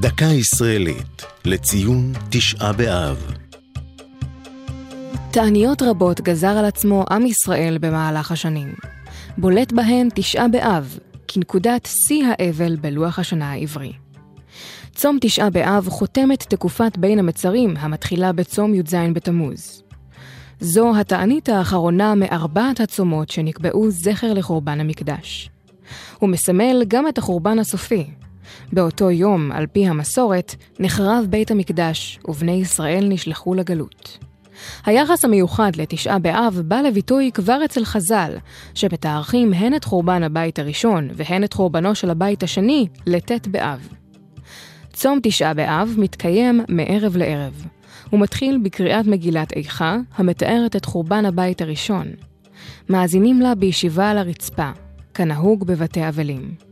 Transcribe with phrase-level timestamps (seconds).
[0.00, 3.32] דקה ישראלית לציון תשעה באב.
[5.30, 8.74] תעניות רבות גזר על עצמו עם ישראל במהלך השנים.
[9.38, 10.98] בולט בהן תשעה באב,
[11.28, 13.92] כנקודת שיא האבל בלוח השנה העברי.
[14.94, 19.82] צום תשעה באב חותם את תקופת בין המצרים המתחילה בצום י"ז בתמוז.
[20.60, 25.50] זו התענית האחרונה מארבעת הצומות שנקבעו זכר לחורבן המקדש.
[26.18, 28.06] הוא מסמל גם את החורבן הסופי.
[28.72, 34.18] באותו יום, על פי המסורת, נחרב בית המקדש, ובני ישראל נשלחו לגלות.
[34.86, 38.36] היחס המיוחד לתשעה באב בא לביטוי כבר אצל חז"ל,
[38.74, 43.88] שמתארחים הן את חורבן הבית הראשון והן את חורבנו של הבית השני לט' באב.
[44.92, 47.66] צום תשעה באב מתקיים מערב לערב.
[48.10, 52.06] הוא מתחיל בקריאת מגילת איכה, המתארת את חורבן הבית הראשון.
[52.88, 54.70] מאזינים לה בישיבה על הרצפה,
[55.14, 56.69] כנהוג בבתי אבלים.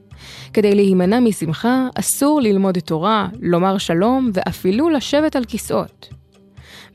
[0.53, 6.09] כדי להימנע משמחה, אסור ללמוד תורה, לומר שלום ואפילו לשבת על כיסאות.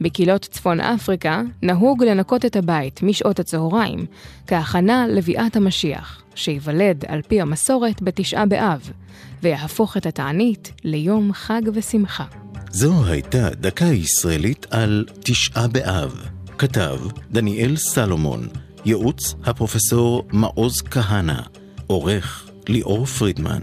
[0.01, 4.05] בקהילות צפון אפריקה נהוג לנקות את הבית משעות הצהריים,
[4.47, 8.91] כהכנה לביאת המשיח, שייוולד על פי המסורת בתשעה באב,
[9.43, 12.25] ויהפוך את התענית ליום חג ושמחה.
[12.69, 16.29] זו הייתה דקה ישראלית על תשעה באב.
[16.57, 16.99] כתב
[17.31, 18.47] דניאל סלומון,
[18.85, 21.41] ייעוץ הפרופסור מעוז כהנא,
[21.87, 23.60] עורך ליאור פרידמן.